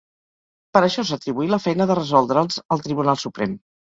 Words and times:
Per 0.77 0.81
això 0.85 1.03
s'atribuí 1.09 1.49
la 1.51 1.59
feina 1.65 1.87
de 1.91 1.97
resoldre'ls 1.99 2.57
al 2.77 2.81
Tribunal 2.87 3.21
Suprem. 3.25 3.55